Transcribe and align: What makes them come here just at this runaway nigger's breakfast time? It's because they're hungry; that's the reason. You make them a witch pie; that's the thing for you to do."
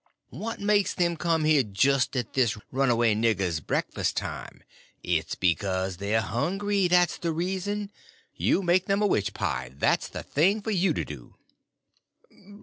What 0.31 0.59
makes 0.59 0.95
them 0.95 1.15
come 1.15 1.43
here 1.45 1.61
just 1.61 2.15
at 2.15 2.33
this 2.33 2.57
runaway 2.71 3.13
nigger's 3.13 3.59
breakfast 3.59 4.17
time? 4.17 4.63
It's 5.03 5.35
because 5.35 5.97
they're 5.97 6.21
hungry; 6.21 6.87
that's 6.87 7.17
the 7.19 7.31
reason. 7.31 7.91
You 8.33 8.63
make 8.63 8.87
them 8.87 9.03
a 9.03 9.05
witch 9.05 9.31
pie; 9.35 9.69
that's 9.75 10.07
the 10.07 10.23
thing 10.23 10.63
for 10.63 10.71
you 10.71 10.93
to 10.95 11.05
do." 11.05 11.35